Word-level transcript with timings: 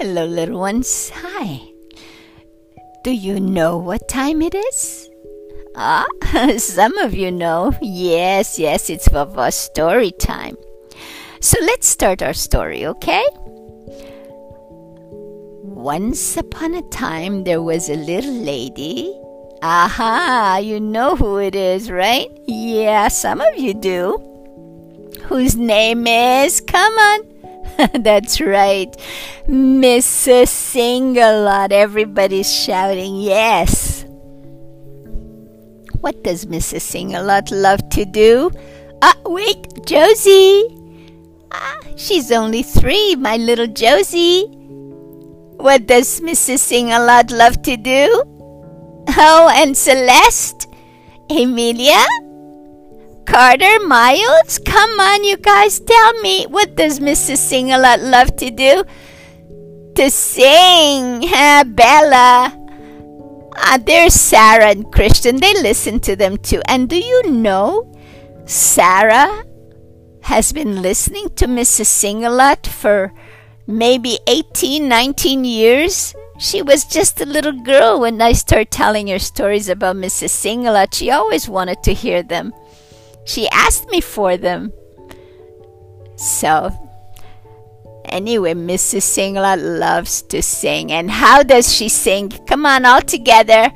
Hello, 0.00 0.24
little 0.24 0.58
ones. 0.58 1.10
Hi. 1.14 1.60
Do 3.04 3.10
you 3.10 3.38
know 3.38 3.76
what 3.76 4.08
time 4.08 4.40
it 4.40 4.54
is? 4.54 5.10
Ah, 5.76 6.06
some 6.56 6.96
of 6.96 7.12
you 7.12 7.30
know. 7.30 7.74
Yes, 7.82 8.58
yes, 8.58 8.88
it's 8.88 9.10
Vava's 9.10 9.56
story 9.56 10.12
time. 10.12 10.56
So 11.42 11.58
let's 11.60 11.86
start 11.86 12.22
our 12.22 12.32
story, 12.32 12.86
okay? 12.86 13.22
Once 15.84 16.34
upon 16.38 16.76
a 16.76 16.88
time, 16.88 17.44
there 17.44 17.60
was 17.60 17.90
a 17.90 17.96
little 17.96 18.40
lady. 18.40 19.14
Aha, 19.62 20.60
you 20.62 20.80
know 20.80 21.14
who 21.14 21.36
it 21.36 21.54
is, 21.54 21.90
right? 21.90 22.30
Yeah, 22.46 23.08
some 23.08 23.42
of 23.42 23.54
you 23.58 23.74
do. 23.74 24.16
Whose 25.24 25.56
name 25.56 26.06
is, 26.06 26.62
come 26.62 26.94
on, 26.94 27.29
That's 28.00 28.40
right. 28.40 28.92
Mrs. 29.48 30.52
Singalot. 30.52 31.72
Everybody's 31.72 32.52
shouting 32.52 33.16
yes. 33.16 34.04
What 36.00 36.22
does 36.24 36.46
Mrs. 36.46 36.84
Singalot 36.84 37.50
love 37.52 37.88
to 37.90 38.04
do? 38.04 38.50
Ah, 39.02 39.16
wait, 39.24 39.64
Josie. 39.86 40.64
Ah, 41.52 41.80
she's 41.96 42.30
only 42.30 42.62
three, 42.62 43.16
my 43.16 43.36
little 43.36 43.66
Josie. 43.66 44.44
What 45.56 45.86
does 45.86 46.20
Mrs. 46.20 46.60
Singalot 46.60 47.32
love 47.32 47.62
to 47.62 47.76
do? 47.76 48.08
Oh, 49.16 49.50
and 49.54 49.76
Celeste? 49.76 50.68
Emilia? 51.30 52.04
Carter 53.30 53.78
Miles? 53.86 54.58
Come 54.58 54.98
on, 54.98 55.22
you 55.22 55.36
guys, 55.36 55.78
tell 55.78 56.20
me. 56.20 56.46
What 56.46 56.74
does 56.74 56.98
Mrs. 56.98 57.38
Singalot 57.38 58.02
love 58.02 58.34
to 58.38 58.50
do? 58.50 58.82
To 59.94 60.10
sing. 60.10 61.22
Huh, 61.22 61.62
Bella. 61.62 62.52
Ah, 63.54 63.78
there's 63.86 64.14
Sarah 64.14 64.70
and 64.70 64.90
Christian. 64.90 65.36
They 65.36 65.54
listen 65.62 66.00
to 66.00 66.16
them 66.16 66.38
too. 66.38 66.60
And 66.66 66.88
do 66.88 66.98
you 66.98 67.30
know, 67.30 67.94
Sarah 68.46 69.44
has 70.22 70.52
been 70.52 70.82
listening 70.82 71.28
to 71.36 71.46
Mrs. 71.46 71.86
Singalot 71.86 72.66
for 72.66 73.12
maybe 73.64 74.18
18, 74.26 74.88
19 74.88 75.44
years. 75.44 76.16
She 76.40 76.62
was 76.62 76.84
just 76.84 77.20
a 77.20 77.26
little 77.26 77.62
girl 77.62 78.00
when 78.00 78.20
I 78.20 78.32
started 78.32 78.72
telling 78.72 79.06
her 79.06 79.20
stories 79.20 79.68
about 79.68 79.94
Mrs. 79.94 80.30
Singalot. 80.30 80.94
She 80.94 81.12
always 81.12 81.48
wanted 81.48 81.84
to 81.84 81.94
hear 81.94 82.24
them. 82.24 82.52
She 83.24 83.48
asked 83.48 83.88
me 83.90 84.00
for 84.00 84.36
them. 84.36 84.72
So, 86.16 86.70
anyway, 88.04 88.54
Mrs. 88.54 89.02
Singalot 89.02 89.78
loves 89.78 90.22
to 90.22 90.42
sing. 90.42 90.92
And 90.92 91.10
how 91.10 91.42
does 91.42 91.72
she 91.72 91.88
sing? 91.88 92.30
Come 92.46 92.66
on, 92.66 92.84
all 92.84 93.02
together. 93.02 93.72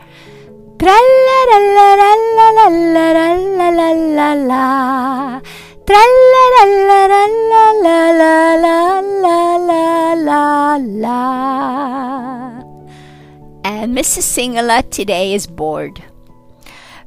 And 13.67 13.97
Mrs. 13.97 14.25
Singalot 14.25 14.91
today 14.91 15.35
is 15.35 15.47
bored. 15.47 16.03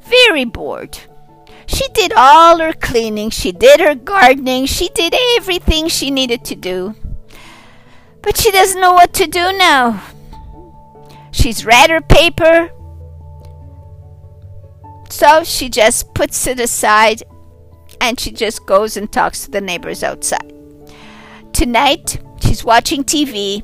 Very 0.02 0.44
bored. 0.44 0.98
She 1.68 1.86
did 1.88 2.12
all 2.16 2.58
her 2.58 2.72
cleaning, 2.72 3.28
she 3.28 3.52
did 3.52 3.78
her 3.80 3.94
gardening, 3.94 4.64
she 4.64 4.88
did 4.88 5.14
everything 5.36 5.86
she 5.88 6.10
needed 6.10 6.42
to 6.46 6.56
do. 6.56 6.94
But 8.22 8.38
she 8.38 8.50
doesn't 8.50 8.80
know 8.80 8.94
what 8.94 9.12
to 9.14 9.26
do 9.26 9.52
now. 9.52 10.02
She's 11.30 11.66
read 11.66 11.90
her 11.90 12.00
paper, 12.00 12.70
so 15.10 15.44
she 15.44 15.68
just 15.68 16.14
puts 16.14 16.46
it 16.46 16.58
aside 16.58 17.22
and 18.00 18.18
she 18.18 18.32
just 18.32 18.64
goes 18.66 18.96
and 18.96 19.12
talks 19.12 19.44
to 19.44 19.50
the 19.50 19.60
neighbors 19.60 20.02
outside. 20.02 20.52
Tonight, 21.52 22.18
she's 22.40 22.64
watching 22.64 23.04
TV 23.04 23.62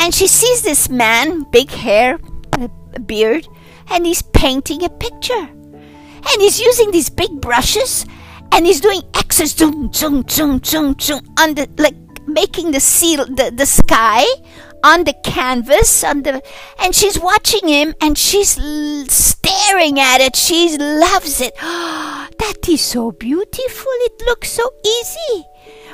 and 0.00 0.12
she 0.12 0.26
sees 0.26 0.62
this 0.62 0.88
man, 0.88 1.44
big 1.52 1.70
hair, 1.70 2.18
a 2.52 3.00
beard, 3.00 3.46
and 3.90 4.04
he's 4.04 4.22
painting 4.22 4.82
a 4.84 4.88
picture 4.88 5.48
and 6.30 6.42
he's 6.42 6.60
using 6.60 6.90
these 6.90 7.10
big 7.10 7.30
brushes 7.40 8.06
and 8.52 8.66
he's 8.66 8.80
doing 8.80 9.02
X's 9.14 9.52
zoom 9.52 9.92
zoom 9.92 10.24
zoom 10.28 10.62
zoom 10.64 10.96
zoom 11.00 11.20
on 11.38 11.54
the 11.54 11.68
like 11.78 11.96
making 12.26 12.70
the 12.70 12.80
seal 12.80 13.24
the, 13.26 13.52
the 13.54 13.66
sky 13.66 14.24
on 14.82 15.04
the 15.04 15.14
canvas 15.24 16.04
on 16.04 16.22
the 16.22 16.42
and 16.78 16.94
she's 16.94 17.18
watching 17.18 17.66
him 17.68 17.94
and 18.00 18.16
she's 18.18 18.58
l- 18.58 19.06
staring 19.08 19.98
at 19.98 20.20
it. 20.20 20.36
She 20.36 20.76
loves 20.78 21.40
it. 21.40 21.54
That 22.38 22.68
is 22.68 22.80
so 22.82 23.12
beautiful. 23.12 23.92
It 24.08 24.22
looks 24.26 24.50
so 24.50 24.62
easy. 24.84 25.44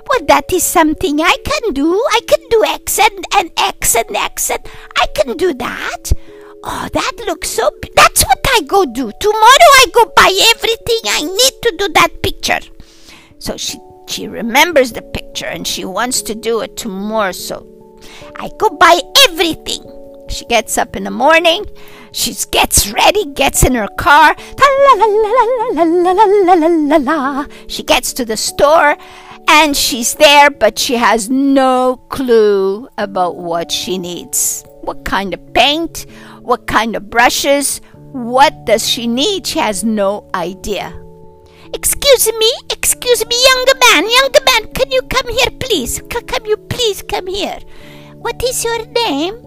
Well 0.08 0.26
that 0.26 0.52
is 0.52 0.64
something 0.64 1.20
i 1.20 1.36
can 1.44 1.72
do. 1.72 1.94
I 1.94 2.20
can 2.26 2.48
do 2.48 2.64
x 2.64 2.98
and, 2.98 3.24
and 3.36 3.50
x 3.56 3.94
and 3.94 4.16
x 4.16 4.50
and 4.50 4.60
i 4.96 5.06
can 5.14 5.36
do 5.36 5.54
that 5.54 6.12
Oh, 6.62 6.88
that 6.92 7.12
looks 7.26 7.50
so. 7.50 7.70
That's 7.96 8.22
what 8.24 8.38
I 8.56 8.60
go 8.66 8.84
do. 8.84 9.10
Tomorrow 9.20 9.70
I 9.80 9.86
go 9.92 10.04
buy 10.14 10.30
everything 10.54 11.00
I 11.06 11.22
need 11.22 11.62
to 11.62 11.74
do 11.78 11.88
that 11.94 12.22
picture. 12.22 12.60
So 13.38 13.56
she 13.56 13.78
she 14.06 14.26
remembers 14.28 14.92
the 14.92 15.02
picture 15.02 15.46
and 15.46 15.66
she 15.66 15.84
wants 15.84 16.20
to 16.22 16.34
do 16.34 16.60
it 16.60 16.76
tomorrow. 16.76 17.32
So 17.32 17.66
I 18.36 18.50
go 18.58 18.68
buy 18.70 19.00
everything. 19.28 19.82
She 20.28 20.44
gets 20.46 20.76
up 20.76 20.96
in 20.96 21.04
the 21.04 21.10
morning. 21.10 21.64
She 22.12 22.34
gets 22.50 22.90
ready, 22.92 23.24
gets 23.32 23.64
in 23.64 23.74
her 23.74 23.88
car. 23.98 24.34
She 27.68 27.82
gets 27.82 28.12
to 28.14 28.24
the 28.24 28.36
store 28.36 28.96
and 29.48 29.76
she's 29.76 30.14
there, 30.14 30.50
but 30.50 30.78
she 30.78 30.96
has 30.96 31.30
no 31.30 31.96
clue 32.08 32.88
about 32.98 33.36
what 33.36 33.72
she 33.72 33.96
needs. 33.96 34.64
What 34.82 35.04
kind 35.04 35.34
of 35.34 35.54
paint? 35.54 36.06
What 36.50 36.66
kind 36.66 36.96
of 36.96 37.08
brushes? 37.10 37.80
What 38.10 38.66
does 38.66 38.82
she 38.82 39.06
need? 39.06 39.46
She 39.46 39.60
has 39.60 39.84
no 39.84 40.28
idea. 40.34 40.90
Excuse 41.72 42.26
me, 42.26 42.50
excuse 42.70 43.24
me, 43.24 43.36
younger 43.46 43.78
man, 43.78 44.10
younger 44.10 44.42
man, 44.50 44.66
can 44.74 44.90
you 44.90 45.00
come 45.02 45.28
here, 45.30 45.52
please? 45.60 46.02
C- 46.02 46.22
come 46.26 46.46
you 46.46 46.56
please 46.56 47.02
come 47.02 47.28
here. 47.28 47.60
What 48.16 48.42
is 48.42 48.64
your 48.64 48.84
name? 48.84 49.38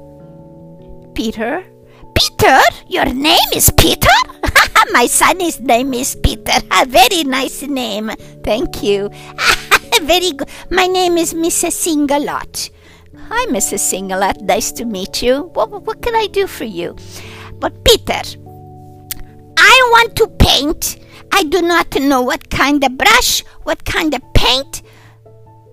Peter. 1.14 1.66
Peter? 2.16 2.62
Your 2.88 3.12
name 3.12 3.52
is 3.54 3.70
Peter? 3.78 4.16
My 4.94 5.06
son's 5.08 5.60
name 5.60 5.94
is 5.94 6.16
Peter. 6.24 6.56
A 6.72 6.86
very 6.86 7.26
nice 7.26 7.64
name. 7.64 8.12
Thank 8.46 8.82
you. 8.82 9.10
very 10.04 10.32
good. 10.32 10.48
My 10.72 10.88
name 10.88 11.18
is 11.18 11.34
Mrs. 11.34 11.76
Singalot. 11.84 12.70
Hi, 13.30 13.46
Mrs. 13.48 13.80
Singalot. 13.80 14.42
Nice 14.42 14.72
to 14.74 14.86
meet 14.86 15.22
you. 15.22 15.44
What, 15.54 15.70
what 15.72 16.02
can 16.02 16.16
I 16.16 16.28
do 16.28 16.46
for 16.46 16.66
you? 16.66 16.96
But 17.60 17.84
Peter, 17.86 18.22
I 19.58 19.90
want 19.92 20.16
to 20.18 20.28
paint. 20.40 21.00
I 21.32 21.44
do 21.44 21.62
not 21.62 21.96
know 21.96 22.22
what 22.22 22.50
kind 22.50 22.84
of 22.84 22.98
brush, 22.98 23.44
what 23.64 23.86
kind 23.86 24.14
of 24.14 24.22
paint. 24.34 24.84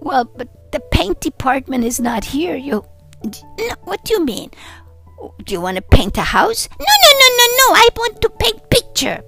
Well, 0.00 0.24
but 0.24 0.48
the 0.72 0.80
paint 0.92 1.20
department 1.20 1.84
is 1.84 1.98
not 2.00 2.24
here. 2.24 2.56
You, 2.56 2.84
no, 3.24 3.74
what 3.84 4.04
do 4.04 4.14
you 4.14 4.24
mean? 4.24 4.50
Do 5.44 5.52
you 5.52 5.60
want 5.60 5.76
to 5.76 5.82
paint 5.82 6.16
a 6.16 6.22
house? 6.22 6.68
No, 6.78 6.86
no, 6.86 7.10
no, 7.18 7.28
no, 7.36 7.46
no. 7.58 7.74
I 7.74 7.88
want 7.96 8.20
to 8.22 8.30
paint 8.30 8.70
picture. 8.70 9.22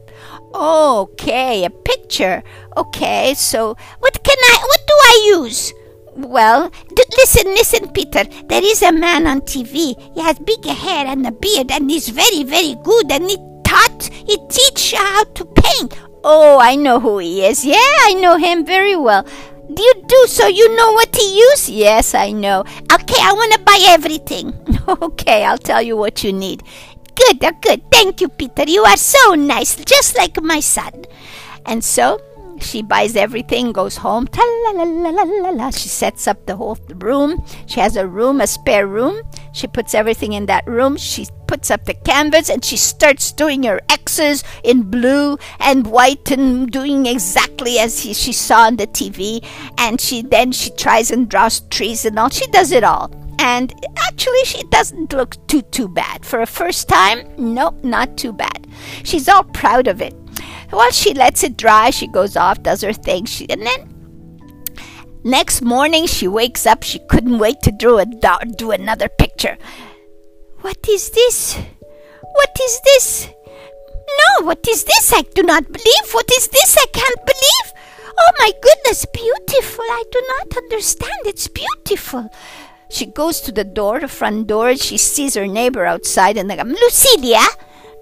Okay, 0.55 1.65
a 1.65 1.71
picture. 1.71 2.43
Okay, 2.77 3.35
so 3.35 3.77
what 3.99 4.23
can 4.23 4.37
I? 4.39 4.59
What 4.63 4.81
do 4.87 4.95
I 4.95 5.41
use? 5.41 5.73
Well, 6.15 6.71
d- 6.95 7.05
listen, 7.17 7.47
listen, 7.55 7.89
Peter. 7.93 8.25
There 8.49 8.63
is 8.65 8.83
a 8.83 8.93
man 8.93 9.27
on 9.27 9.41
TV. 9.43 9.97
He 10.15 10.21
has 10.21 10.39
big 10.39 10.65
hair 10.65 11.07
and 11.07 11.27
a 11.27 11.33
beard, 11.33 11.71
and 11.71 11.91
he's 11.91 12.09
very, 12.09 12.43
very 12.43 12.77
good. 12.83 13.11
And 13.11 13.31
he 13.31 13.37
taught, 13.65 14.11
he 14.13 14.37
teach 14.49 14.93
how 14.93 15.25
to 15.25 15.45
paint. 15.45 15.99
Oh, 16.25 16.59
I 16.61 16.77
know 16.77 17.01
who 17.01 17.19
he 17.19 17.45
is. 17.45 17.65
Yeah, 17.65 17.77
I 18.03 18.15
know 18.15 18.37
him 18.37 18.65
very 18.65 18.95
well. 18.95 19.25
Do 19.73 19.83
you 19.83 19.95
do 20.07 20.27
so? 20.29 20.47
You 20.49 20.77
know 20.77 20.93
what 20.93 21.17
he 21.17 21.39
use? 21.39 21.71
Yes, 21.71 22.15
I 22.15 22.31
know. 22.33 22.61
Okay, 22.93 23.21
I 23.21 23.33
want 23.33 23.53
to 23.55 23.59
buy 23.61 23.79
everything. 23.89 24.53
okay, 24.89 25.45
I'll 25.45 25.59
tell 25.59 25.81
you 25.81 25.97
what 25.97 26.23
you 26.23 26.33
need. 26.33 26.63
Good, 27.15 27.43
uh, 27.43 27.53
good. 27.61 27.91
Thank 27.91 28.21
you, 28.21 28.29
Peter. 28.29 28.65
You 28.67 28.83
are 28.85 28.97
so 28.97 29.35
nice, 29.35 29.77
just 29.77 30.17
like 30.17 30.41
my 30.43 30.61
son. 30.61 31.05
And 31.65 31.83
so 31.83 32.21
she 32.63 32.83
buys 32.83 33.17
everything, 33.17 33.73
goes 33.73 33.97
home. 33.97 34.29
She 35.73 35.89
sets 35.89 36.27
up 36.27 36.47
the 36.47 36.57
whole 36.57 36.79
room. 36.97 37.45
She 37.67 37.81
has 37.81 37.97
a 37.97 38.07
room, 38.07 38.41
a 38.41 38.47
spare 38.47 38.87
room. 38.87 39.23
She 39.53 39.67
puts 39.67 39.95
everything 39.95 40.33
in 40.33 40.47
that 40.47 40.67
room. 40.67 40.97
She 40.97 41.27
puts 41.47 41.71
up 41.71 41.85
the 41.85 41.95
canvas 41.95 42.49
and 42.49 42.65
she 42.65 42.77
starts 42.77 43.33
doing 43.33 43.65
her 43.65 43.81
X's 43.91 44.43
in 44.65 44.83
blue 44.91 45.39
and 45.61 45.87
white 45.87 46.31
and 46.31 46.71
doing 46.71 47.07
exactly 47.07 47.79
as 47.79 48.01
he, 48.01 48.15
she 48.15 48.33
saw 48.33 48.67
on 48.67 48.77
the 48.77 48.87
TV. 48.87 49.45
And 49.79 50.01
she 50.01 50.23
then 50.23 50.53
she 50.53 50.71
tries 50.71 51.11
and 51.11 51.29
draws 51.29 51.61
trees 51.69 52.05
and 52.05 52.19
all. 52.19 52.31
She 52.31 52.47
does 52.49 52.73
it 52.73 52.85
all. 52.85 53.13
And 53.39 53.75
actually, 54.07 54.45
she 54.45 54.63
doesn't 54.65 55.13
look 55.13 55.37
too, 55.49 55.63
too 55.63 55.89
bad. 55.89 56.25
For 56.25 56.43
a 56.43 56.47
first 56.47 56.89
time, 56.89 57.27
nope, 57.37 57.83
not 57.83 58.17
too 58.17 58.33
bad. 58.33 58.69
She's 59.03 59.29
all 59.29 59.43
proud 59.43 59.89
of 59.89 60.01
it. 60.01 60.15
Well, 60.73 60.91
she 60.91 61.15
lets 61.15 61.45
it 61.45 61.57
dry. 61.57 61.91
She 61.91 62.07
goes 62.07 62.37
off, 62.37 62.63
does 62.63 62.81
her 62.81 62.93
thing. 62.93 63.27
She, 63.27 63.49
and 63.51 63.67
then 63.67 64.75
next 65.23 65.63
morning, 65.63 66.07
she 66.07 66.27
wakes 66.27 66.67
up. 66.67 66.83
She 66.83 66.99
couldn't 67.11 67.39
wait 67.39 67.61
to 67.63 67.71
do, 67.71 67.99
a, 67.99 68.07
do 68.07 68.71
another 68.71 69.09
picture. 69.09 69.59
What 70.63 70.79
is 70.89 71.11
this? 71.11 71.55
What 71.55 72.57
is 72.61 72.81
this? 72.85 73.29
No, 74.21 74.47
what 74.47 74.67
is 74.67 74.85
this? 74.85 75.13
I 75.13 75.23
do 75.35 75.43
not 75.43 75.67
believe. 75.67 76.13
What 76.13 76.31
is 76.33 76.49
this? 76.49 76.77
I 76.77 76.87
can't 76.93 77.27
believe. 77.27 77.83
Oh 78.19 78.31
my 78.39 78.53
goodness, 78.63 79.07
beautiful. 79.13 79.85
I 79.85 80.05
do 80.11 80.23
not 80.39 80.57
understand. 80.57 81.21
It's 81.25 81.49
beautiful. 81.49 82.31
She 82.91 83.07
goes 83.07 83.41
to 83.43 83.53
the 83.53 83.65
door, 83.65 84.01
the 84.01 84.09
front 84.09 84.49
door, 84.49 84.77
she 84.77 84.99
sees 84.99 85.35
her 85.35 85.47
neighbor 85.47 85.87
outside 85.87 86.37
and 86.37 86.51
they 86.51 86.57
go, 86.57 86.65
Lucilia? 86.65 87.43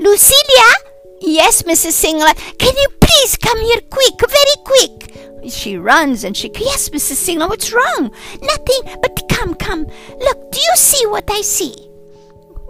Lucilia? 0.00 0.89
Yes, 1.20 1.62
Mrs. 1.62 1.92
Singalot. 1.92 2.36
Can 2.58 2.74
you 2.76 2.88
please 3.00 3.36
come 3.36 3.58
here 3.58 3.80
quick, 3.90 4.14
very 4.20 4.56
quick? 4.64 5.50
She 5.50 5.76
runs 5.76 6.24
and 6.24 6.36
she, 6.36 6.50
Yes, 6.54 6.88
Mrs. 6.90 7.20
Singalot, 7.20 7.50
what's 7.50 7.72
wrong? 7.72 8.10
Nothing, 8.42 8.98
but 9.02 9.22
come, 9.28 9.54
come. 9.54 9.86
Look, 10.18 10.52
do 10.52 10.58
you 10.58 10.76
see 10.76 11.06
what 11.06 11.30
I 11.30 11.42
see? 11.42 11.74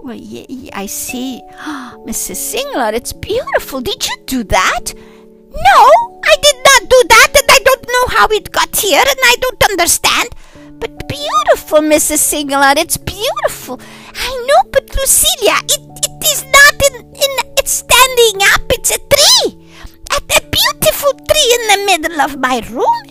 Well, 0.02 0.16
yeah, 0.16 0.70
I 0.72 0.86
see. 0.86 1.40
Mrs. 2.06 2.38
Singalot, 2.38 2.94
it's 2.94 3.12
beautiful. 3.12 3.80
Did 3.80 4.06
you 4.06 4.16
do 4.26 4.44
that? 4.44 4.94
No, 4.94 5.78
I 6.24 6.36
did 6.42 6.56
not 6.64 6.90
do 6.90 7.02
that, 7.08 7.28
and 7.34 7.48
I 7.50 7.58
don't 7.64 7.86
know 7.86 8.18
how 8.18 8.26
it 8.28 8.50
got 8.52 8.74
here, 8.76 9.00
and 9.00 9.18
I 9.24 9.36
don't 9.40 9.64
understand. 9.70 10.28
But 10.80 11.08
beautiful, 11.08 11.80
Mrs. 11.80 12.22
Singalot, 12.22 12.78
it's 12.78 12.96
beautiful. 12.96 13.80
I 14.14 14.46
know, 14.48 14.70
but 14.72 14.86
Lucilia, 14.88 15.58
it, 15.64 15.80
it 16.06 16.24
is 16.32 16.44
standing 18.00 18.42
up, 18.54 18.62
it's 18.70 18.90
a 18.90 18.98
tree. 18.98 19.66
A, 20.10 20.16
a 20.16 20.40
beautiful 20.50 21.12
tree 21.28 21.50
in 21.58 21.64
the 21.68 21.84
middle 21.86 22.20
of 22.20 22.38
my 22.38 22.60
room, 22.70 23.02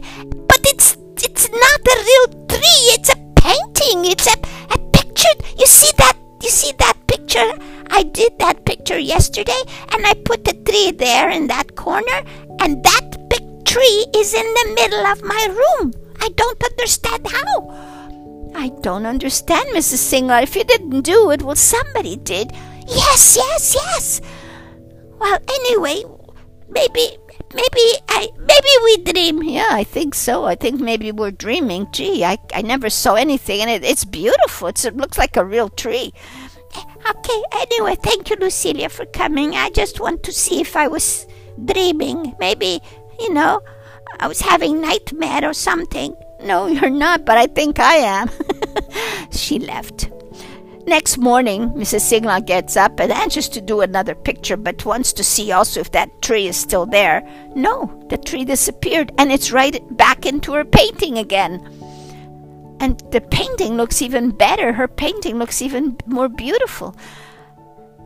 but 0.47 0.59
it's 0.65 0.97
it's 1.18 1.50
not 1.50 1.81
a 1.94 1.97
real 2.09 2.47
tree, 2.47 2.81
it's 2.95 3.09
a 3.09 3.18
painting, 3.36 4.06
it's 4.12 4.27
a, 4.27 4.36
a 4.74 4.77
picture. 4.91 5.36
You 5.57 5.65
see 5.65 5.91
that 5.97 6.18
you 6.41 6.50
see 6.50 6.71
that 6.80 6.97
picture? 7.07 7.51
I 7.91 8.03
did 8.03 8.38
that 8.39 8.65
picture 8.65 8.97
yesterday 9.00 9.62
and 9.91 10.06
I 10.06 10.13
put 10.25 10.45
the 10.45 10.53
tree 10.53 10.91
there 10.91 11.30
in 11.30 11.47
that 11.47 11.75
corner 11.75 12.19
and 12.59 12.83
that 12.83 13.30
big 13.30 13.65
tree 13.65 14.06
is 14.15 14.33
in 14.33 14.45
the 14.59 14.71
middle 14.75 15.06
of 15.07 15.24
my 15.24 15.44
room. 15.59 15.94
I 16.19 16.30
don't 16.36 16.63
understand 16.63 17.27
how. 17.27 17.53
I 18.56 18.69
don't 18.81 19.06
understand, 19.06 19.69
Mrs. 19.69 19.97
Singer. 19.97 20.39
If 20.39 20.56
you 20.56 20.63
didn't 20.63 21.01
do 21.01 21.31
it, 21.31 21.41
well, 21.44 21.56
somebody 21.56 22.15
did. 22.18 22.51
Yes, 22.88 23.38
yes, 23.38 23.75
yes. 23.75 24.21
Well, 25.19 25.38
anyway, 25.50 26.04
maybe, 26.69 27.18
maybe 27.54 27.86
I, 28.10 28.30
maybe 28.38 28.69
we 28.86 29.12
dream. 29.12 29.44
Yeah, 29.44 29.68
I 29.71 29.83
think 29.83 30.16
so. 30.16 30.45
I 30.45 30.56
think 30.56 30.80
maybe 30.80 31.12
we're 31.12 31.31
dreaming. 31.31 31.88
Gee, 31.92 32.24
I, 32.24 32.38
I 32.54 32.62
never 32.62 32.89
saw 32.89 33.16
anything, 33.16 33.62
and 33.62 33.69
it, 33.69 33.83
it's 33.83 34.06
beautiful. 34.06 34.69
It's, 34.69 34.86
it 34.86 34.95
looks 34.95 35.18
like 35.18 35.38
a 35.38 35.45
real 35.45 35.69
tree. 35.69 36.13
Okay, 37.10 37.44
anyway, 37.54 37.95
thank 37.95 38.30
you, 38.30 38.36
Lucilia, 38.38 38.92
for 38.92 39.06
coming. 39.07 39.56
I 39.56 39.69
just 39.71 40.00
want 40.00 40.24
to 40.24 40.31
see 40.31 40.62
if 40.62 40.75
I 40.75 40.88
was 40.88 41.25
dreaming. 41.65 42.36
Maybe, 42.39 42.80
you 43.19 43.33
know, 43.33 43.62
I 44.19 44.27
was 44.27 44.42
having 44.42 44.81
nightmare 44.81 45.50
or 45.50 45.54
something. 45.54 46.15
No, 46.44 46.68
you're 46.68 46.89
not, 46.89 47.25
but 47.25 47.38
I 47.38 47.48
think 47.48 47.80
I 47.80 47.95
am. 47.95 48.30
she 49.31 49.60
left. 49.60 50.10
Next 50.87 51.17
morning, 51.17 51.69
Mrs. 51.71 52.01
Singalot 52.01 52.45
gets 52.47 52.75
up 52.75 52.99
and 52.99 53.11
anxious 53.11 53.47
to 53.49 53.61
do 53.61 53.81
another 53.81 54.15
picture, 54.15 54.57
but 54.57 54.85
wants 54.85 55.13
to 55.13 55.23
see 55.23 55.51
also 55.51 55.81
if 55.81 55.91
that 55.91 56.21
tree 56.21 56.47
is 56.47 56.57
still 56.57 56.85
there. 56.85 57.21
No, 57.55 58.03
the 58.09 58.17
tree 58.17 58.43
disappeared, 58.43 59.11
and 59.17 59.31
it's 59.31 59.51
right 59.51 59.79
back 59.97 60.25
into 60.25 60.53
her 60.53 60.65
painting 60.65 61.17
again. 61.17 61.61
And 62.79 62.99
the 63.11 63.21
painting 63.21 63.77
looks 63.77 64.01
even 64.01 64.31
better. 64.31 64.73
Her 64.73 64.87
painting 64.87 65.37
looks 65.37 65.61
even 65.61 65.97
more 66.05 66.29
beautiful. 66.29 66.95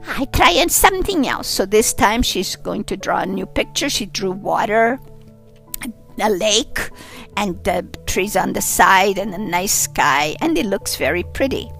I 0.05 0.25
try 0.25 0.51
and 0.51 0.71
something 0.71 1.27
else. 1.27 1.47
So 1.47 1.65
this 1.65 1.93
time 1.93 2.21
she's 2.21 2.55
going 2.55 2.83
to 2.85 2.97
draw 2.97 3.19
a 3.19 3.25
new 3.25 3.45
picture. 3.45 3.89
She 3.89 4.07
drew 4.07 4.31
water, 4.31 4.99
a 6.19 6.29
lake 6.29 6.89
and 7.37 7.63
the 7.63 7.87
trees 8.05 8.35
on 8.35 8.53
the 8.53 8.61
side 8.61 9.17
and 9.17 9.33
a 9.33 9.37
nice 9.37 9.73
sky, 9.73 10.35
and 10.41 10.57
it 10.57 10.65
looks 10.65 10.95
very 10.95 11.23
pretty. 11.33 11.71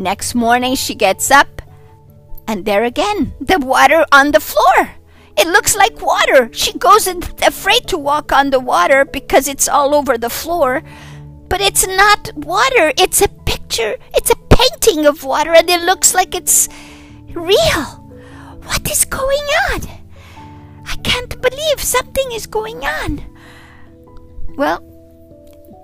Next 0.00 0.34
morning, 0.34 0.76
she 0.76 0.94
gets 0.94 1.30
up, 1.30 1.60
and 2.48 2.64
there 2.64 2.84
again, 2.84 3.34
the 3.38 3.58
water 3.58 4.06
on 4.10 4.30
the 4.30 4.40
floor. 4.40 4.92
It 5.36 5.46
looks 5.46 5.76
like 5.76 6.00
water. 6.00 6.48
She 6.54 6.72
goes 6.78 7.06
afraid 7.06 7.86
to 7.88 7.98
walk 7.98 8.32
on 8.32 8.48
the 8.48 8.60
water 8.60 9.04
because 9.04 9.46
it's 9.46 9.68
all 9.68 9.94
over 9.94 10.16
the 10.16 10.30
floor. 10.30 10.82
But 11.50 11.60
it's 11.60 11.86
not 11.86 12.30
water, 12.34 12.94
it's 12.96 13.20
a 13.20 13.28
picture, 13.44 13.98
it's 14.14 14.30
a 14.30 14.36
painting 14.48 15.04
of 15.04 15.22
water, 15.22 15.52
and 15.52 15.68
it 15.68 15.82
looks 15.82 16.14
like 16.14 16.34
it's 16.34 16.70
real. 17.34 17.84
What 18.64 18.90
is 18.90 19.04
going 19.04 19.46
on? 19.68 19.82
I 20.86 20.96
can't 21.04 21.42
believe 21.42 21.78
something 21.78 22.32
is 22.32 22.46
going 22.46 22.86
on. 22.86 23.22
Well, 24.56 24.80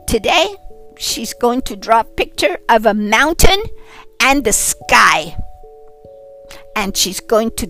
today 0.08 0.56
she's 0.96 1.34
going 1.34 1.60
to 1.62 1.76
draw 1.76 2.00
a 2.00 2.04
picture 2.04 2.56
of 2.70 2.86
a 2.86 2.94
mountain 2.94 3.60
and 4.20 4.44
the 4.44 4.52
sky. 4.52 5.36
And 6.74 6.96
she's 6.96 7.20
going 7.20 7.50
to 7.56 7.66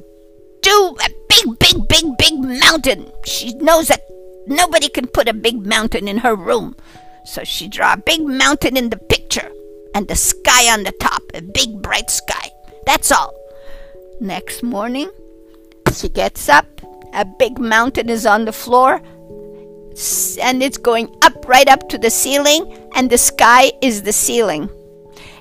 do 0.62 0.96
a 1.04 1.08
big, 1.28 1.58
big, 1.58 1.88
big, 1.88 2.04
big 2.18 2.34
mountain. 2.38 3.10
She 3.24 3.54
knows 3.54 3.88
that 3.88 4.02
nobody 4.46 4.88
can 4.88 5.06
put 5.06 5.28
a 5.28 5.34
big 5.34 5.64
mountain 5.66 6.08
in 6.08 6.18
her 6.18 6.34
room. 6.34 6.76
So 7.24 7.44
she 7.44 7.68
draw 7.68 7.94
a 7.94 7.96
big 7.98 8.22
mountain 8.22 8.76
in 8.76 8.90
the 8.90 8.98
picture 8.98 9.50
and 9.94 10.08
the 10.08 10.16
sky 10.16 10.72
on 10.72 10.84
the 10.84 10.92
top, 11.00 11.22
a 11.34 11.42
big 11.42 11.82
bright 11.82 12.10
sky. 12.10 12.50
That's 12.84 13.10
all. 13.10 13.34
Next 14.20 14.62
morning, 14.62 15.10
she 15.92 16.08
gets 16.08 16.48
up, 16.48 16.66
a 17.12 17.24
big 17.24 17.58
mountain 17.58 18.08
is 18.08 18.26
on 18.26 18.44
the 18.44 18.52
floor, 18.52 19.00
and 20.42 20.62
it's 20.62 20.76
going 20.76 21.14
up 21.22 21.48
right 21.48 21.68
up 21.68 21.88
to 21.88 21.96
the 21.96 22.10
ceiling 22.10 22.90
and 22.94 23.08
the 23.08 23.16
sky 23.16 23.72
is 23.80 24.02
the 24.02 24.12
ceiling 24.12 24.68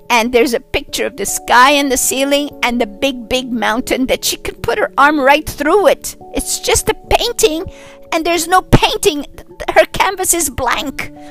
and 0.10 0.32
there's 0.32 0.54
a 0.54 0.60
picture 0.60 1.06
of 1.06 1.18
the 1.18 1.26
sky 1.26 1.72
and 1.72 1.92
the 1.92 1.98
ceiling 1.98 2.50
and 2.64 2.80
the 2.80 2.88
big 2.88 3.28
big 3.30 3.52
mountain 3.52 4.06
that 4.08 4.24
she 4.24 4.38
can 4.38 4.56
put 4.56 4.78
her 4.78 4.92
arm 4.98 5.20
right 5.20 5.48
through 5.48 5.88
it. 5.88 6.16
It's 6.34 6.60
just 6.60 6.90
a 6.90 6.94
painting 7.10 7.66
and 8.12 8.26
there's 8.26 8.48
no 8.48 8.62
painting. 8.62 9.26
Her 9.74 9.86
canvas 9.86 10.34
is 10.34 10.50
blank. 10.50 11.12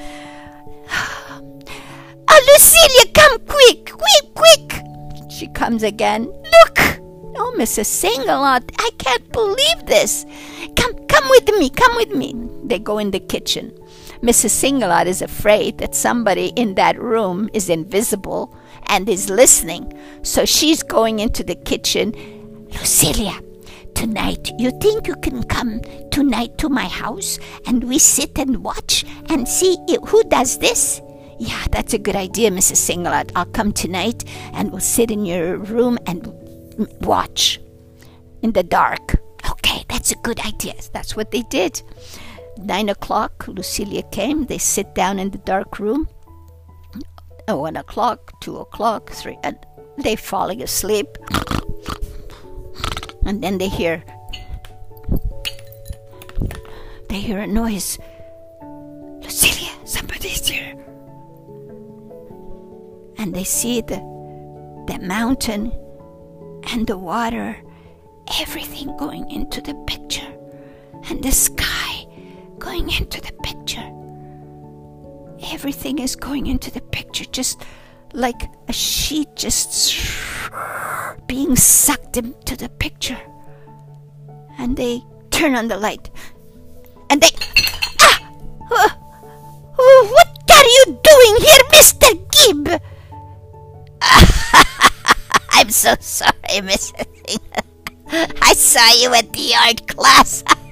Ah, 0.90 1.40
oh 2.30 2.40
lucilia 2.48 3.12
come 3.14 3.38
quick 3.46 3.90
quick 3.90 4.34
quick. 4.34 4.82
She 5.30 5.46
comes 5.48 5.82
again. 5.82 6.24
Look. 6.26 6.78
Oh 7.36 7.54
mrs 7.56 7.88
Singalot, 7.88 8.70
i 8.78 8.90
can't 8.98 9.32
believe 9.32 9.86
this. 9.86 10.24
Come 10.76 10.94
come 11.06 11.28
with 11.30 11.48
me 11.58 11.70
come 11.70 11.96
with 11.96 12.14
me. 12.14 12.34
They 12.64 12.78
go 12.78 12.98
in 12.98 13.10
the 13.10 13.20
kitchen. 13.20 13.72
Mrs. 14.24 14.52
Singalot 14.56 15.04
is 15.04 15.20
afraid 15.20 15.76
that 15.78 15.94
somebody 15.94 16.46
in 16.56 16.76
that 16.76 16.98
room 16.98 17.50
is 17.52 17.68
invisible 17.68 18.56
and 18.86 19.08
is 19.08 19.30
listening. 19.30 19.92
So 20.22 20.44
she's 20.44 20.82
going 20.82 21.20
into 21.20 21.44
the 21.44 21.54
kitchen. 21.54 22.12
Lucilia, 22.70 23.40
tonight 23.94 24.50
you 24.58 24.70
think 24.80 25.06
you 25.06 25.16
can 25.16 25.42
come 25.44 25.80
tonight 26.10 26.58
to 26.58 26.68
my 26.68 26.86
house 26.86 27.38
and 27.66 27.84
we 27.84 27.98
sit 27.98 28.38
and 28.38 28.62
watch 28.64 29.04
and 29.28 29.48
see 29.48 29.76
who 30.06 30.22
does 30.24 30.58
this? 30.58 31.00
Yeah, 31.38 31.64
that's 31.70 31.94
a 31.94 31.98
good 31.98 32.16
idea, 32.16 32.50
Mrs. 32.50 32.78
Singalot. 32.78 33.32
I'll 33.34 33.46
come 33.46 33.72
tonight 33.72 34.24
and 34.52 34.70
we'll 34.70 34.80
sit 34.80 35.10
in 35.10 35.24
your 35.24 35.56
room 35.56 35.98
and 36.06 36.32
watch 37.00 37.60
in 38.42 38.52
the 38.52 38.62
dark. 38.62 39.16
Okay, 39.50 39.84
that's 39.88 40.12
a 40.12 40.16
good 40.16 40.40
idea. 40.40 40.74
That's 40.92 41.16
what 41.16 41.30
they 41.30 41.42
did. 41.42 41.82
Nine 42.58 42.88
o'clock, 42.88 43.46
Lucilia 43.46 44.10
came. 44.12 44.46
They 44.46 44.58
sit 44.58 44.94
down 44.94 45.18
in 45.18 45.30
the 45.30 45.38
dark 45.38 45.78
room. 45.80 46.08
Oh, 47.46 47.58
one 47.58 47.76
o'clock, 47.76 48.40
two 48.40 48.56
o'clock, 48.56 49.10
three, 49.10 49.38
and 49.42 49.58
they 49.98 50.16
falling 50.16 50.62
asleep. 50.62 51.08
And 53.26 53.42
then 53.42 53.58
they 53.58 53.68
hear 53.68 54.02
they 57.08 57.20
hear 57.20 57.40
a 57.40 57.46
noise. 57.46 57.98
Lucilia, 59.20 59.72
somebody's 59.86 60.46
here. 60.46 60.74
And 63.18 63.34
they 63.34 63.44
see 63.44 63.82
the 63.82 64.00
the 64.86 64.98
mountain 65.00 65.72
and 66.72 66.86
the 66.86 66.96
water, 66.98 67.56
everything 68.40 68.96
going 68.96 69.30
into 69.30 69.60
the 69.60 69.74
picture, 69.86 70.32
and 71.10 71.22
the 71.22 71.32
sky 71.32 72.06
going 72.58 72.90
into 72.90 73.20
the 73.20 73.32
picture. 73.42 73.53
Everything 75.52 75.98
is 75.98 76.16
going 76.16 76.46
into 76.46 76.70
the 76.70 76.80
picture, 76.80 77.24
just 77.26 77.64
like 78.12 78.48
a 78.68 78.72
sheet 78.72 79.28
just 79.36 79.94
being 81.26 81.56
sucked 81.56 82.16
into 82.16 82.56
the 82.56 82.68
picture. 82.68 83.18
And 84.58 84.76
they 84.76 85.02
turn 85.30 85.54
on 85.54 85.68
the 85.68 85.76
light. 85.76 86.10
And 87.10 87.20
they. 87.20 87.30
Ah! 88.00 88.30
Uh, 88.70 88.88
uh, 89.78 90.06
what 90.08 90.50
are 90.50 90.64
you 90.64 90.84
doing 90.86 91.36
here, 91.40 91.64
Mr. 91.72 92.08
Gibb? 92.30 92.80
I'm 95.50 95.70
so 95.70 95.94
sorry, 96.00 96.32
Mrs. 96.48 97.38
I 98.42 98.52
saw 98.54 98.92
you 99.00 99.12
at 99.14 99.32
the 99.32 99.54
art 99.54 99.86
class. 99.88 100.44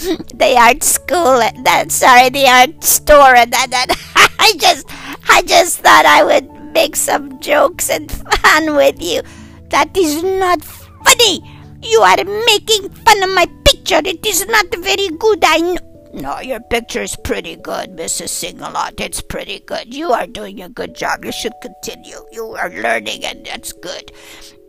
the 0.34 0.56
art 0.58 0.82
school. 0.82 1.40
and 1.40 1.64
That 1.66 1.92
sorry, 1.92 2.30
the 2.30 2.46
art 2.46 2.82
store. 2.84 3.34
And 3.34 3.52
that, 3.52 3.70
that 3.70 3.88
I 4.38 4.54
just, 4.58 4.86
I 5.28 5.42
just 5.42 5.80
thought 5.80 6.06
I 6.06 6.24
would 6.24 6.50
make 6.72 6.96
some 6.96 7.40
jokes 7.40 7.90
and 7.90 8.10
fun 8.42 8.74
with 8.76 9.02
you. 9.02 9.22
That 9.70 9.96
is 9.96 10.22
not 10.22 10.62
funny. 10.62 11.40
You 11.82 12.00
are 12.00 12.24
making 12.46 12.90
fun 12.90 13.22
of 13.22 13.30
my 13.34 13.46
picture. 13.64 14.00
It 14.04 14.24
is 14.26 14.46
not 14.46 14.66
very 14.76 15.08
good. 15.08 15.44
I 15.44 15.58
know. 15.58 15.90
No, 16.12 16.40
your 16.40 16.58
picture 16.60 17.02
is 17.02 17.14
pretty 17.14 17.54
good, 17.54 17.96
Mrs. 17.96 18.34
Singalot. 18.34 19.00
It's 19.00 19.20
pretty 19.22 19.60
good. 19.60 19.94
You 19.94 20.10
are 20.10 20.26
doing 20.26 20.60
a 20.60 20.68
good 20.68 20.96
job. 20.96 21.24
You 21.24 21.30
should 21.30 21.52
continue. 21.62 22.18
You 22.32 22.56
are 22.56 22.68
learning, 22.68 23.24
and 23.24 23.46
that's 23.46 23.72
good. 23.72 24.10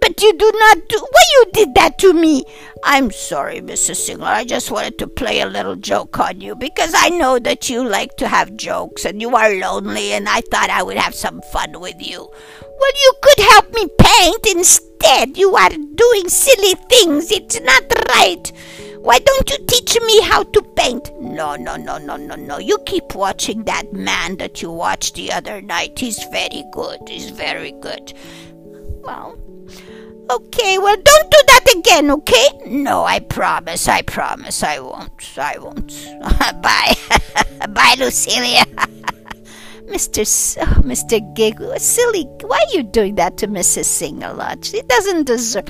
But 0.01 0.21
you 0.21 0.33
do 0.33 0.51
not 0.53 0.89
do. 0.89 0.97
Why 0.97 1.23
you 1.35 1.51
did 1.53 1.75
that 1.75 1.99
to 1.99 2.11
me? 2.11 2.43
I'm 2.83 3.11
sorry, 3.11 3.61
Mrs. 3.61 4.09
Singalot. 4.09 4.33
I 4.33 4.43
just 4.43 4.71
wanted 4.71 4.97
to 4.97 5.07
play 5.07 5.41
a 5.41 5.45
little 5.45 5.75
joke 5.75 6.19
on 6.19 6.41
you 6.41 6.55
because 6.55 6.93
I 6.95 7.09
know 7.09 7.37
that 7.37 7.69
you 7.69 7.87
like 7.87 8.17
to 8.17 8.27
have 8.27 8.57
jokes 8.57 9.05
and 9.05 9.21
you 9.21 9.35
are 9.35 9.53
lonely, 9.53 10.13
and 10.13 10.27
I 10.27 10.41
thought 10.41 10.71
I 10.71 10.81
would 10.81 10.97
have 10.97 11.13
some 11.13 11.41
fun 11.53 11.79
with 11.79 11.95
you. 11.99 12.17
Well, 12.19 12.91
you 13.03 13.13
could 13.21 13.45
help 13.51 13.73
me 13.73 13.87
paint 13.99 14.47
instead. 14.47 15.37
You 15.37 15.55
are 15.55 15.69
doing 15.69 16.29
silly 16.29 16.73
things. 16.89 17.31
It's 17.31 17.61
not 17.61 17.83
right. 18.09 18.51
Why 19.01 19.19
don't 19.19 19.49
you 19.51 19.57
teach 19.67 19.99
me 20.01 20.21
how 20.21 20.43
to 20.43 20.61
paint? 20.75 21.11
No, 21.19 21.55
no, 21.55 21.75
no, 21.75 21.99
no, 21.99 22.17
no, 22.17 22.35
no. 22.35 22.57
You 22.57 22.79
keep 22.87 23.13
watching 23.13 23.63
that 23.65 23.93
man 23.93 24.37
that 24.37 24.63
you 24.63 24.71
watched 24.71 25.13
the 25.13 25.31
other 25.31 25.61
night. 25.61 25.99
He's 25.99 26.23
very 26.31 26.63
good. 26.71 26.99
He's 27.07 27.29
very 27.29 27.71
good. 27.71 28.13
Well, 29.03 29.37
okay. 30.35 30.77
Well, 30.77 30.95
don't 30.95 31.31
do 31.31 31.37
that 31.47 31.75
again, 31.77 32.11
okay? 32.11 32.47
No, 32.67 33.03
I 33.03 33.19
promise. 33.19 33.87
I 33.87 34.01
promise. 34.01 34.63
I 34.63 34.79
won't. 34.79 35.37
I 35.37 35.57
won't. 35.59 35.91
Bye. 36.61 36.95
Bye, 37.69 37.95
Lucilia. 37.97 38.65
Mr. 39.91 40.21
S- 40.21 40.57
oh, 40.61 40.81
Mr. 40.83 41.19
Giggle, 41.35 41.77
silly, 41.77 42.23
why 42.43 42.57
are 42.57 42.73
you 42.77 42.81
doing 42.81 43.15
that 43.15 43.35
to 43.37 43.47
Mrs. 43.47 43.87
Singalot? 43.91 44.63
She 44.63 44.81
doesn't 44.83 45.25
deserve. 45.25 45.65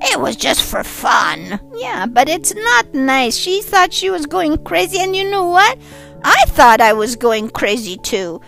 It 0.00 0.18
was 0.18 0.34
just 0.36 0.62
for 0.62 0.82
fun. 0.82 1.60
Yeah, 1.74 2.06
but 2.06 2.28
it's 2.28 2.54
not 2.54 2.94
nice. 2.94 3.36
She 3.36 3.60
thought 3.60 3.92
she 3.92 4.08
was 4.08 4.24
going 4.24 4.64
crazy, 4.64 4.98
and 4.98 5.14
you 5.14 5.30
know 5.30 5.44
what? 5.44 5.76
I 6.24 6.44
thought 6.48 6.80
I 6.80 6.94
was 6.94 7.16
going 7.16 7.50
crazy 7.50 7.98
too. 7.98 8.40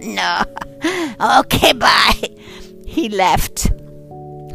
no. 0.00 0.42
Okay, 1.40 1.72
bye. 1.72 2.11
He 3.02 3.08
left. 3.08 3.66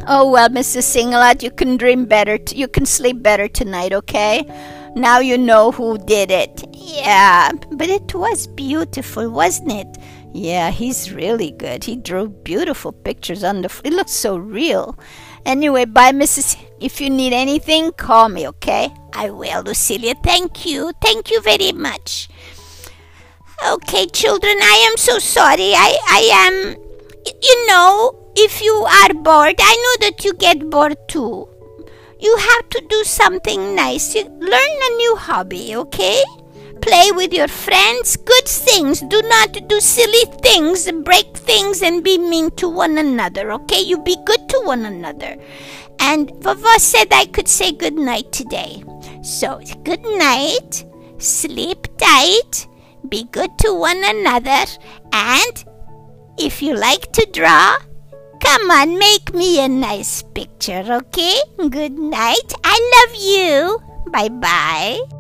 Oh 0.08 0.32
well, 0.32 0.48
Mrs. 0.48 0.88
Singalot, 0.88 1.44
you 1.44 1.52
can 1.52 1.76
dream 1.76 2.06
better. 2.06 2.38
T- 2.38 2.56
you 2.56 2.70
can 2.70 2.86
sleep 2.86 3.22
better 3.22 3.50
tonight, 3.50 3.92
okay? 3.92 4.46
Now 4.96 5.20
you 5.20 5.38
know 5.38 5.74
who 5.74 5.98
did 5.98 6.32
it. 6.32 6.64
Yeah, 6.72 7.52
but 7.72 7.90
it 7.90 8.16
was 8.16 8.48
beautiful, 8.48 9.30
wasn't 9.30 9.74
it? 9.74 9.98
Yeah, 10.32 10.72
he's 10.72 11.12
really 11.12 11.52
good. 11.52 11.84
He 11.84 11.98
drew 11.98 12.30
beautiful 12.30 12.94
pictures 12.94 13.44
on 13.44 13.64
the. 13.64 13.82
It 13.84 13.92
looks 13.92 14.14
so 14.14 14.38
real. 14.38 14.98
Anyway, 15.46 15.84
bye, 15.84 16.14
Mrs. 16.14 16.56
If 16.80 17.02
you 17.02 17.10
need 17.10 17.34
anything, 17.34 17.92
call 17.92 18.30
me, 18.30 18.48
okay? 18.48 18.94
I 19.12 19.30
will, 19.30 19.62
Lucilia. 19.62 20.16
Thank 20.24 20.66
you. 20.66 20.94
Thank 21.02 21.32
you 21.32 21.42
very 21.42 21.74
much. 21.74 22.30
Okay, 23.68 24.06
children, 24.06 24.56
I 24.62 24.88
am 24.90 24.96
so 24.96 25.20
sorry. 25.20 25.74
I, 25.76 26.00
I 26.08 26.22
am. 26.48 26.78
You 27.44 27.68
know, 27.68 28.27
if 28.40 28.62
you 28.62 28.74
are 28.74 29.14
bored, 29.14 29.56
I 29.60 29.76
know 29.84 30.08
that 30.08 30.24
you 30.24 30.34
get 30.34 30.70
bored 30.70 30.98
too. 31.08 31.50
You 32.20 32.38
have 32.38 32.70
to 32.70 32.86
do 32.88 33.04
something 33.04 33.76
nice. 33.76 34.14
You 34.14 34.26
learn 34.26 34.76
a 34.90 34.96
new 34.98 35.16
hobby, 35.16 35.76
okay? 35.76 36.24
Play 36.82 37.12
with 37.12 37.34
your 37.34 37.48
friends. 37.48 38.16
Good 38.16 38.48
things. 38.48 39.02
Do 39.02 39.22
not 39.24 39.68
do 39.68 39.80
silly 39.80 40.26
things, 40.44 40.92
break 41.04 41.36
things, 41.36 41.82
and 41.82 42.04
be 42.04 42.18
mean 42.18 42.52
to 42.58 42.70
one 42.70 42.98
another, 42.98 43.52
okay? 43.54 43.82
You 43.82 43.98
be 44.04 44.16
good 44.26 44.48
to 44.50 44.62
one 44.66 44.86
another. 44.86 45.36
And 46.00 46.32
Vava 46.44 46.80
said 46.80 47.08
I 47.12 47.26
could 47.26 47.48
say 47.48 47.72
good 47.72 47.96
night 47.96 48.32
today. 48.32 48.84
So, 49.24 49.60
good 49.84 50.04
night. 50.04 50.86
Sleep 51.18 51.88
tight. 51.98 52.68
Be 53.10 53.24
good 53.32 53.58
to 53.60 53.74
one 53.74 54.04
another. 54.04 54.66
And 55.12 55.66
if 56.38 56.62
you 56.62 56.76
like 56.76 57.12
to 57.14 57.28
draw, 57.34 57.78
come 58.40 58.72
on, 58.72 58.98
make 58.98 59.34
me 59.34 59.64
a 59.64 59.68
nice 59.68 60.24
picture, 60.34 60.84
okay? 60.90 61.38
Good 61.58 61.98
night. 61.98 62.54
I 62.64 62.76
love 62.96 63.16
you. 63.22 63.80
Bye 64.12 64.30
bye. 64.30 65.17